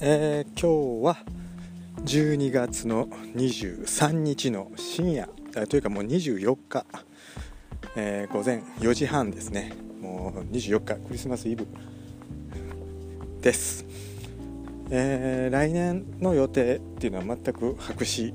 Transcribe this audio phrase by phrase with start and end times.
[0.00, 1.24] えー、今日は
[2.04, 5.28] 12月の23日の深夜
[5.68, 6.86] というかもう24日、
[7.96, 9.72] えー、午前4時半ですね。
[10.00, 11.66] もう24日クリスマスイブ
[13.40, 13.84] です、
[14.90, 18.34] えー、来年の予定っていうのは全く白紙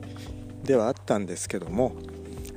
[0.65, 1.95] ではあったんですけども、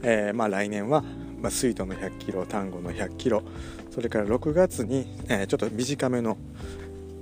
[0.02, 1.04] え、まあ、来年は、
[1.40, 3.44] ま、水遁の100キロ単語の100キロ
[3.92, 6.36] それから6月に、えちょっと短めの、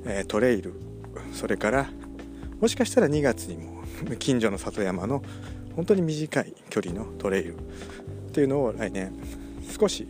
[0.06, 0.93] えトレイル
[1.32, 1.88] それから
[2.60, 3.82] もしかしたら2月にも
[4.18, 5.22] 近所の里山の
[5.76, 7.58] 本当に短い距離のトレイルっ
[8.32, 9.12] ていうのを来年
[9.78, 10.06] 少し、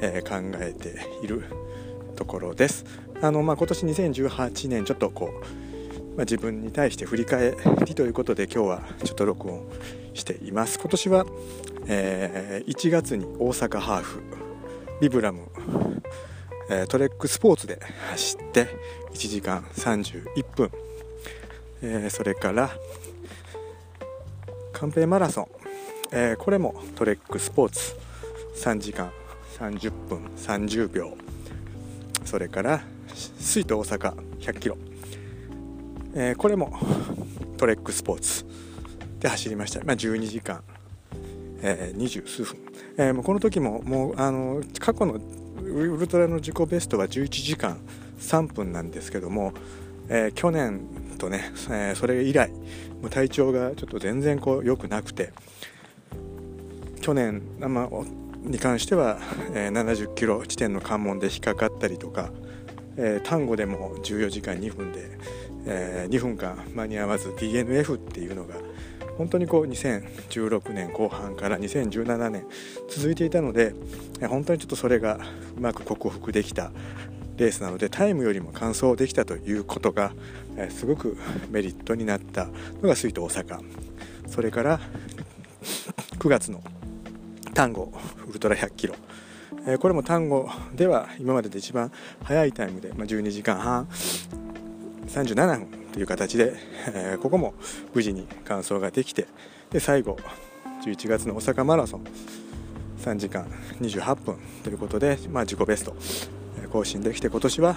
[0.00, 1.44] え、考えている
[2.16, 2.84] ところです。
[3.20, 9.62] あの、まあ、今年2018年ちょっとこう、まあ、自分に対して振り返りということで今日はちょっと録音
[10.14, 10.78] しています。
[10.78, 11.26] 今年は、
[11.86, 14.22] えー、1月に大阪ハーフ
[15.00, 15.46] ビブラム、
[16.70, 18.68] え、トレックスポーツで走って
[19.12, 20.70] 1時間31分、
[21.82, 22.70] え、それから
[24.72, 25.48] カンペマラソン、
[26.12, 27.96] え、これもトレックスポーツ。
[28.58, 29.12] 3時間
[29.60, 31.16] 30分30秒。
[32.24, 32.82] それから
[33.38, 34.76] 水と大阪100キロ、
[36.14, 36.76] え、これも
[37.56, 38.44] トレックスポーツ
[39.18, 40.62] で走りました、まあ、12時間、
[41.62, 42.56] えー、20数分、
[42.98, 45.18] えー、もうこの時ももうあの過去の
[45.68, 47.78] ウルトラの自己ベストは11時間
[48.18, 49.52] 3分なんですけども、
[50.08, 50.80] えー、去年
[51.18, 52.50] とね、えー、それ以来
[53.00, 55.32] もう体調がちょっと全然こう良くなくて
[57.00, 57.88] 去年、ま、
[58.42, 59.18] に関しては、
[59.54, 62.30] えー、70キロ地点の関門で引っかかったりとか、
[62.96, 65.18] えー、単語でも14時間2分で、
[65.66, 68.56] えー、2分間間に合わず DNF っていうのが
[69.18, 72.46] 本当にこう2016年後半から2017年
[72.88, 73.74] 続いていたので
[74.28, 75.18] 本当にちょっとそれが
[75.56, 76.70] うまく克服できた
[77.36, 80.12] レースなのでタイムよりも完走できたということが、
[80.70, 81.16] すごく
[81.50, 82.46] メリットになった
[82.82, 83.60] のが水戸大阪。
[84.26, 84.80] それから
[86.18, 86.62] 9月の
[87.54, 87.92] 単語
[88.28, 88.96] ウルトラ100キロ、
[89.78, 91.92] これも単語では今までで一番
[92.24, 93.86] 速いタイムで、ま、12時間半
[95.06, 96.54] 37分という形で、
[96.94, 97.54] えー、ここも
[97.92, 99.26] 無事に完走ができて
[99.70, 100.16] で最後
[100.84, 102.04] 11月の大阪マラソン
[103.00, 103.50] 3時間
[103.80, 105.96] 28分ということで、まあ、自己ベスト
[106.70, 107.76] 更新できて今年は良、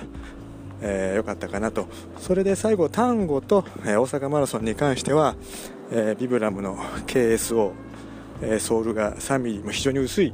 [0.82, 1.88] えー、かったかなと。
[2.20, 5.36] それで最後単語と、えー、大阪マラソンに関しては、
[5.92, 6.78] えー、ビブラムの
[7.08, 7.72] KSO、
[8.44, 10.32] えー、ソールが3ミリも非常に薄い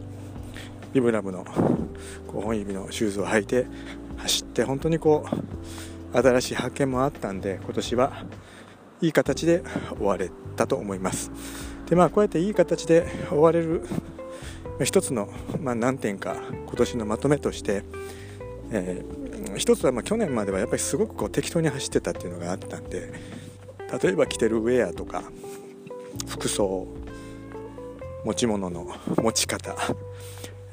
[0.91, 3.65] ビブラムの5本指のシューズを履いて
[4.17, 5.57] 走って本当にこう
[6.13, 8.25] 新しい発見もあったんで今年は
[9.01, 11.31] いい形で終われたと思います。
[11.87, 13.83] でまあこうやっていい形で終われる
[14.83, 15.29] 一つの、
[15.61, 16.35] まあ、何点か
[16.65, 17.83] 今年のまとめとして
[18.71, 23.13] えー、一つはま去年まではやっぱりすごくこう適当に走ってたっていうのがあったんで
[24.01, 25.23] 例えば着てるウェアとか
[26.27, 26.87] 服装
[28.25, 28.87] 持ち物の
[29.17, 29.75] 持ち方、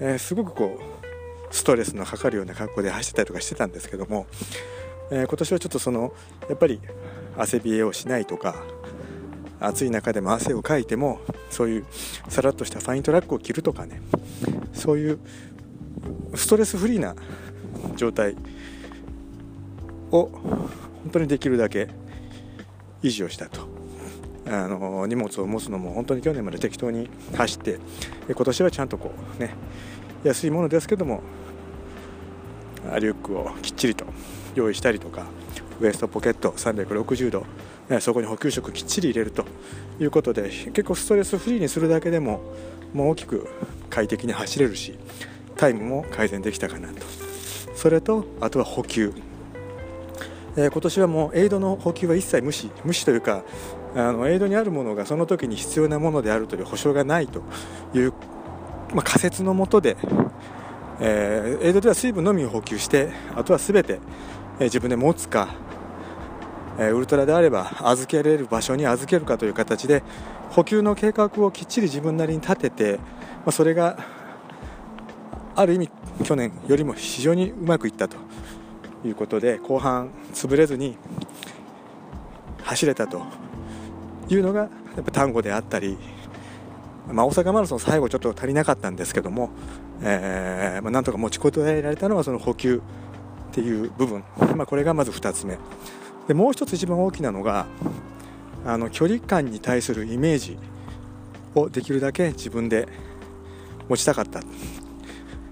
[0.00, 4.26] えー、すごくこうストレスのかかるような格好で走ってたりとかしてたんですけども、
[5.10, 6.12] えー、今年はちょっとその
[6.48, 6.80] やっぱり
[7.36, 8.56] 汗冷えをしないとか
[9.60, 11.20] 暑い中でも汗をかいても
[11.50, 11.86] そういう
[12.28, 14.00] さらっとしたファイントラックを着るとかね
[14.72, 15.18] そういう
[16.34, 17.14] ストレスフリーな
[17.96, 18.36] 状態
[20.10, 21.88] を本当にできるだけ
[23.02, 23.74] 維持をしたと。
[24.46, 27.78] あの荷物を持つのも本当に去年まで適当に走って
[28.28, 29.54] 今年はちゃんとこうね
[30.22, 31.22] 安いものですけども
[33.00, 34.04] リュックをきっちりと
[34.54, 35.26] 用意したりとか
[35.80, 37.46] ウエストポケット360度
[38.00, 39.44] そこに補給食きっちり入れると
[40.00, 42.40] いうことで結構ストレスフリーにするだけでも
[42.92, 43.48] もう大きく
[43.90, 44.98] 快適に走れるし
[45.56, 47.24] タイムも改善できたかなと。
[47.74, 49.12] それとあとは補給、
[50.56, 53.42] えー、今年はもうエイドの補給は一切無視無視というか
[53.96, 57.42] あのエイドにあるものがその時に必要なものであるという保証がないと
[57.94, 58.12] いう、
[58.92, 59.96] まあ、仮説のもとで、
[61.00, 64.00] えー、エイドでは水分のみを補給してあとは全て、
[64.60, 65.48] え、自分で持つか、
[66.78, 70.02] えウルトラであれば預けられる場所に預けるかという形で
[70.50, 73.02] 補給の計画をきっちり自分なりに立てて、ま
[73.46, 73.98] あ、それが
[75.54, 75.90] ある意味
[76.24, 78.16] 去年よりも非常にうまくいったと
[79.04, 80.96] いうことで後半潰れずに
[82.62, 83.22] 走れたと
[84.28, 84.68] いうのがや
[85.00, 85.98] っぱ単語であったり、
[87.08, 89.50] まあ、大阪マラソン最後ちょっと足りなかったんですけども、
[90.02, 92.80] えーまあ、なんとか持ちこたえられたのはその補給
[93.54, 94.24] っていう部分、
[94.56, 95.56] まあ、これがまず2つ目。
[96.26, 97.66] でもう1つ一番大きなのが
[98.66, 100.58] あの距離感に対するイメージ
[101.54, 102.88] をできるだけ自分で
[103.88, 104.40] 持ちたかった。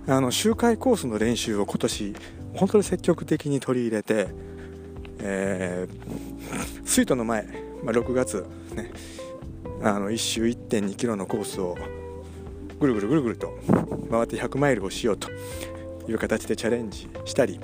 [0.09, 2.15] あの周回コースの練習を今年
[2.55, 4.27] 本当に積極的に取り入れて、
[5.21, 7.45] えー、スイートの前、
[7.85, 8.45] まあ、6月
[8.75, 8.91] ね
[9.81, 11.77] あの1周1 2キロのコースを
[12.81, 13.57] ぐるぐるぐるぐると
[14.11, 15.29] 回って100マイルをしようと。
[16.09, 17.61] いう形でチャレンジしたり。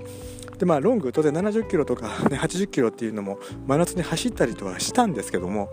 [0.59, 5.71] でまあロング当然70キロとか、ね、80キロっていうのも真夏に走ったりとはしたんですけども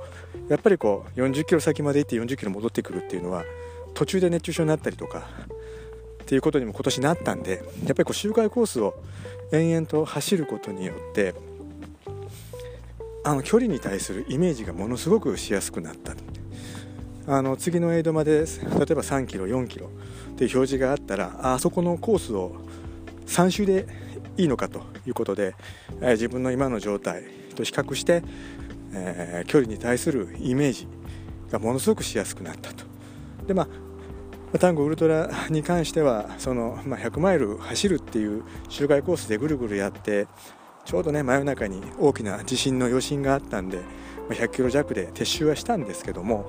[0.47, 3.43] やっぱりこう40キロ先まで行って40キロ戻ってくるっていうのは
[3.95, 5.27] 途中で熱中症になったりとか
[6.21, 8.93] っていうことにも今年なったんでやっぱりこう周回コースを
[9.51, 11.33] 延々と走ることによって
[13.23, 16.13] あの距離に対するイメージがものすごくしやすくなった。
[17.27, 19.89] あの次のエイドまで例えば3キロ4キロっ
[20.35, 22.55] ていう表示があったらあそこのコースを
[23.25, 23.87] 3周で
[24.37, 25.55] いいのかということで、
[26.01, 27.23] え、自分の今の状態
[27.55, 28.21] と比較して、
[28.93, 30.87] えー、距離に対するイメージ
[31.49, 32.85] がものすごくしやすくなったと。
[33.47, 33.63] でま
[34.53, 40.27] あ単語ウルトラに関してはその、まあ、100マイル走るっていう周回コースでぐるぐるやって
[40.85, 43.79] ちょうどね真夜中に大きな地震の余震があったんで、
[44.29, 46.45] ま100キロ弱で撤収はしたんですけども、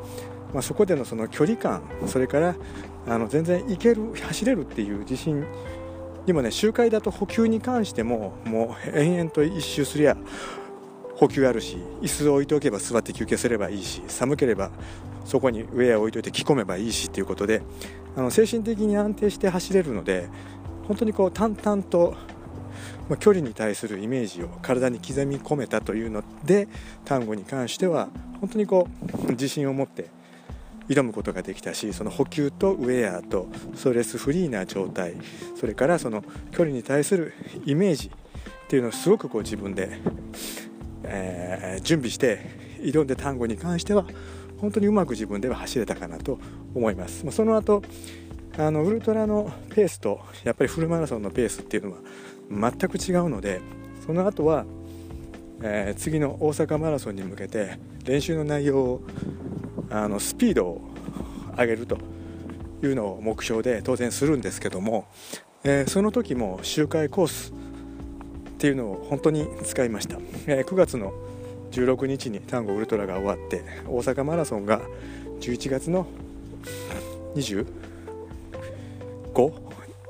[0.56, 2.54] まあ、そこでのその距離感それから
[3.06, 5.44] あの全然行ける走れるっていう自信
[6.24, 10.16] にもね周回だと補給に関してももう延々と一周すりゃ
[11.14, 14.70] 補給あるし椅子を置いておけば座って休憩すればいいし寒ければ
[15.26, 17.60] そこにウェアを置いといて着込めばいいしということで
[18.16, 20.30] あの精神的に安定して走れるので
[20.88, 22.14] 本当にこう淡々と
[23.08, 26.66] まあ、距離に対するイメージを体に刻み込めたというので
[27.04, 28.08] 単語に関しては
[28.40, 28.88] 本当にこ
[29.28, 30.10] う自信を持って
[30.88, 35.14] 挑むことができたしその補給とウェアとストレスフリーな状態
[35.58, 36.22] それからその
[36.52, 37.34] 距離に対する
[37.64, 40.00] イメージっていうのをすごくこう自分で、
[41.04, 42.40] えー、準備して
[42.80, 44.06] 挑んで単語に関しては
[44.58, 46.38] 本当にうまく自分では走れたかなと
[46.74, 47.30] 思います。
[47.30, 47.82] その後
[48.58, 51.92] あのウルトラのペースとやっぱりフルマラソンのペースっていうの
[52.62, 53.60] は全く違うので
[54.06, 54.64] その後は、
[55.62, 59.02] えー、次の大阪マラソンに向けて練習の内容を
[59.90, 60.80] あのスピードを
[61.56, 61.98] 上げると
[62.82, 65.06] いうのを目標で当然するんですけども、
[65.64, 71.12] えー、その時も周回コースっていうのを本当に使いました、えー、9月の
[71.72, 74.80] 16日に単語ウルトラが終わって大阪マラソンが
[75.40, 76.06] 11月の
[77.34, 77.66] 25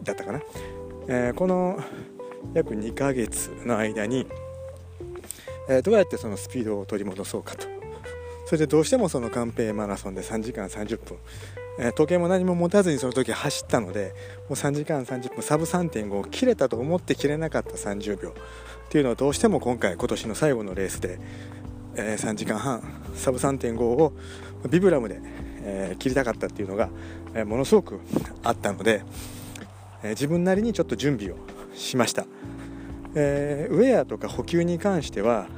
[0.03, 0.41] だったかな、
[1.09, 1.83] えー、この
[2.55, 4.27] 約2ヶ月の間に、
[5.69, 7.76] え、どうやってそのスピードを取り戻そうかと。
[8.47, 14.15] それでどうしてもそのカンペマラソンで3時間30分、時計も何も持たずにその時走ったので
[14.49, 18.31] もう3時間30分サブ3.5切れたと思って切れなかった30秒。
[18.31, 21.19] っていうのをどうしても今回今年の最後のレースで、
[21.97, 22.83] えー、3時間半
[23.17, 24.13] サブ3.5を
[24.71, 25.21] ビブラムで、
[25.63, 26.89] えー、切りたかったっていうのが、
[27.35, 28.01] えものすごく
[28.45, 29.03] あったので、
[30.05, 31.37] え自分なりにちょっと準備を
[31.75, 32.27] しました、
[33.17, 35.49] え、ウェアとか補給に関しては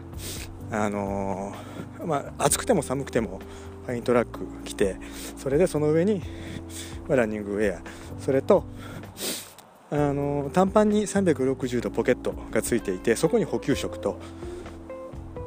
[0.70, 3.40] あのー、まあ、暑くても寒くても
[3.86, 4.96] ファイントラック着て
[5.36, 6.22] それでその上に、
[7.08, 7.82] まあ、ランニングウェア。
[8.20, 8.64] それと
[9.90, 14.18] あの、短パンに360度ポケットがついていてそこに補給食と。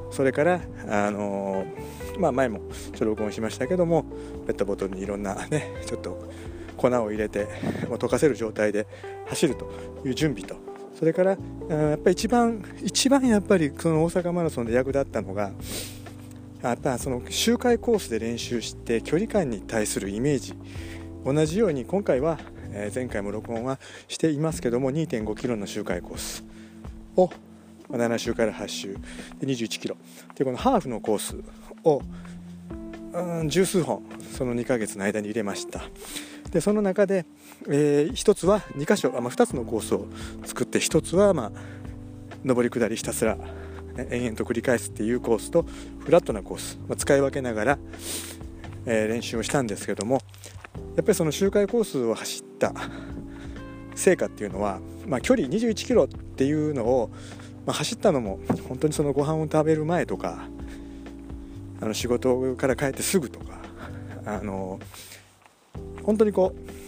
[0.10, 1.66] それから、あの
[2.20, 2.64] まあ、前もちょ
[2.96, 4.04] っと録音しましたけども
[4.46, 6.30] ペットボトルにいろんなねちょっと
[6.76, 7.48] 粉を入れて
[7.88, 8.88] もう溶かせる状態で
[9.28, 9.72] 走ると
[10.04, 10.56] いう準備と。
[11.00, 11.32] それから
[11.70, 15.52] やっぱり一番一番やっぱりその大阪マラソンで役立ったのが
[16.62, 20.54] やっぱその周回コースで練習して距離感に対するイメージ。
[21.26, 22.40] 同じように今回は
[22.94, 26.44] 前回も録音はしていますけども2 5キロの周回コース
[27.16, 27.30] を
[27.90, 28.98] 7周から8周。
[29.40, 29.98] で21キロ。
[30.36, 31.36] でこのハーフのコース
[31.84, 32.02] を
[33.48, 34.04] 十数本
[34.38, 35.82] その2ヶ月の間に入れました。
[36.52, 37.26] でその中で、
[37.68, 40.08] えー、1つは2箇所、まあ、2つのコースを
[40.46, 41.52] 作って1つは、まあ、
[42.44, 43.38] 上り下りひたすら
[44.10, 45.66] 延々と繰り返すっていうコースと
[46.00, 47.80] フラットなコース、まあ、使い分けながら、
[48.86, 50.22] えー、練習をしたんですけども
[50.96, 52.74] やっぱりその周回コースを走った
[53.96, 57.12] 成果っていうのは、まあ、距離21キロっていうのを、
[57.66, 60.46] まあ、走ったのも本当にそのご飯を食べる前とか
[61.82, 63.60] あの仕事から帰ってすぐとか
[64.26, 64.80] あの
[66.04, 66.82] 本当にこう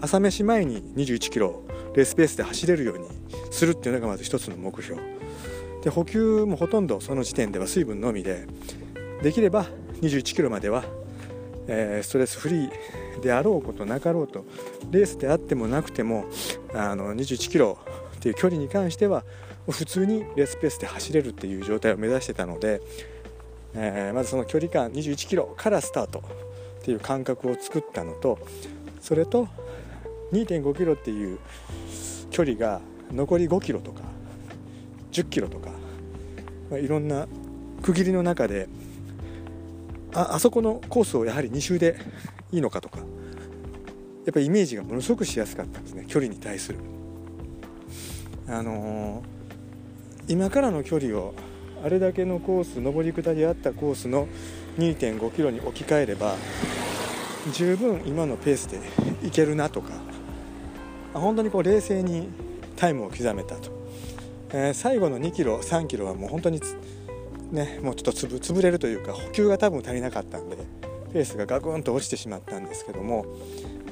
[0.00, 1.62] 朝飯前に21キロ
[1.94, 3.06] レースペースで走れるように
[3.50, 5.19] するっていうのがまず一つの目標。
[5.82, 8.46] で補給もほとんどその時点では水分のみで
[9.22, 9.66] できれば
[10.00, 10.84] 21キロまでは、
[11.66, 14.44] えー、ストレスフリーであろうことなかろうと
[14.90, 16.24] レースであってもなくても
[16.74, 17.78] あの21キロ
[18.16, 19.24] っていう距離に関しては
[19.68, 22.80] 普通にレースペースで走れるっていう状態を目指してたので、
[23.74, 26.22] えー、まずその距離感21キロからスタート
[26.80, 28.38] っていう感覚を作ったのと
[29.00, 29.48] それと
[30.32, 31.38] 2.5キロっていう
[32.30, 32.80] 距離が
[33.12, 34.02] 残り5キロとか
[35.12, 35.70] 10キロとか
[36.70, 37.26] まあ、いろんな
[37.82, 38.68] 区切りの中で
[40.14, 41.98] ああそこのコースをやはり2周で
[42.52, 43.04] いいのかとかや
[44.30, 46.78] っぱりイメージがものすごくしやすかったんですね距離に対する。
[48.46, 51.34] あのー、今からの距離を
[51.84, 54.26] あれだけのコース上り下りあったコースの
[54.76, 56.34] 2 5キロに置き換えれば
[57.52, 58.80] 十分今のペースで
[59.26, 59.92] いけるなとか
[61.14, 62.28] 本当にこう冷静に
[62.76, 63.70] タイムを刻めたと、
[64.52, 66.60] えー、最後の2キロ3キロはもう本当に
[67.50, 70.56] ねもうちょっと潰れるというか補給が多分足りなかったんで
[71.12, 73.26] ペースがガクンと落ちてしまったんですけども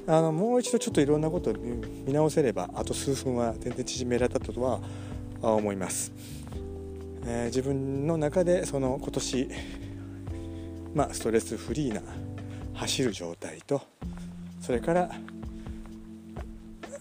[0.07, 4.81] あのもう一度ちょっといろんなことを見直せればあと数分は全然縮められたとは
[5.41, 6.13] 思います、
[7.25, 9.49] えー、自分の中でその今年
[10.95, 12.03] まあ、ストレスフリーな
[12.75, 13.83] 走る状態と
[14.61, 15.11] それから、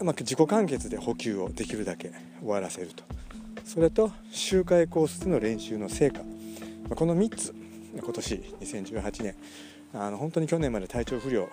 [0.01, 3.16] まあ、自己完結で補給をできるだけ終わらせると。
[3.67, 6.21] それと周回コースでの練習の成果、
[6.95, 7.53] この3つ。
[7.99, 9.35] 今年2018年。
[9.93, 11.49] あの本当に去年まで体調不良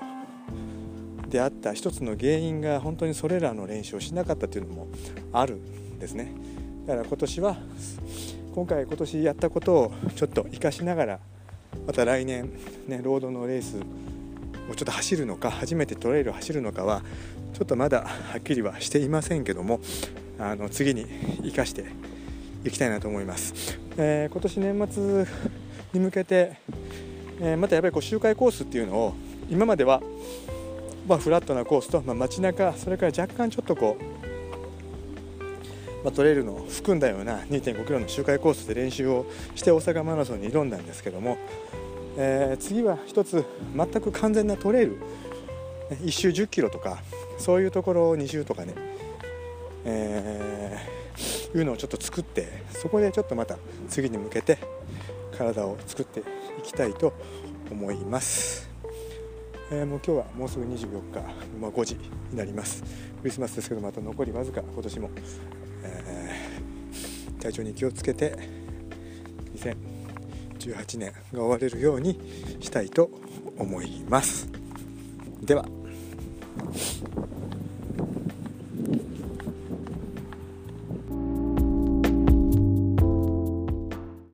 [1.29, 1.75] であった。
[1.75, 4.87] 一つの原因が本当にそれらの練習をしなかったというのも
[5.33, 6.33] あるんですね。
[6.87, 7.57] だから今年は
[8.55, 11.19] 今回今年やったことをちょっと活かしながら
[11.85, 12.49] また来年
[12.87, 13.79] ねロードのレース
[14.71, 17.03] をちょっと走るのか初めてトレイルを走るのかは
[17.55, 19.81] ちょっとまだはっきりはしていませんけども
[20.39, 21.07] あの次に
[21.43, 21.87] 生かして
[22.65, 25.27] いきたいなと思います、えー、今年年末
[25.93, 26.59] に向けて、
[27.41, 29.15] えー、またやっぱりこう周回コースっていうのを
[29.51, 30.01] 今までは、
[31.07, 34.25] まあ、フラットなコースと、まあ、街中それから若干ちょっとこう
[36.05, 39.25] まあ、トレイルの含んだような2 5キロの周回コースで練習を
[39.55, 41.39] して大阪マラソンに挑んだんですけども、
[42.19, 45.01] えー、次は1つ全く完全なトレイル
[46.03, 46.99] 1周1 0キロとか
[47.39, 48.75] そういうところを2周とかね、
[49.85, 54.59] えー、いうのをちょっと作ってそこでちょっとまた次に向けて
[55.37, 56.23] 体を作ってい
[56.63, 57.13] きたいと
[57.71, 58.69] 思います。
[59.71, 61.21] えー、もう今日はもうすぐ24日、
[61.61, 62.83] まあ、5時になります。
[63.21, 65.11] クリスマスですけどまた残りわずか今年も
[65.85, 68.37] えー、体調に気をつけて
[70.65, 72.19] 2018年が終われるように
[72.61, 73.11] したいと
[73.59, 74.49] 思います。
[75.43, 75.65] では。